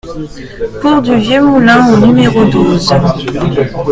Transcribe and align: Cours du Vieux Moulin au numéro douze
Cours 0.81 1.03
du 1.03 1.15
Vieux 1.17 1.43
Moulin 1.43 1.93
au 1.93 2.07
numéro 2.07 2.45
douze 2.45 2.91